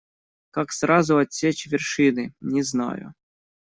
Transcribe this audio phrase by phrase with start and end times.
[0.49, 3.13] Как сразу отсечь вершины- не знаю.